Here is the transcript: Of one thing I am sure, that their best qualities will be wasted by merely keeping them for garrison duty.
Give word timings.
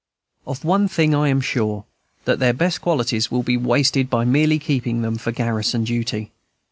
Of 0.47 0.65
one 0.65 0.87
thing 0.87 1.13
I 1.13 1.27
am 1.27 1.41
sure, 1.41 1.85
that 2.25 2.39
their 2.39 2.53
best 2.53 2.81
qualities 2.81 3.29
will 3.29 3.43
be 3.43 3.55
wasted 3.55 4.09
by 4.09 4.25
merely 4.25 4.57
keeping 4.57 5.03
them 5.03 5.19
for 5.19 5.31
garrison 5.31 5.83
duty. 5.83 6.31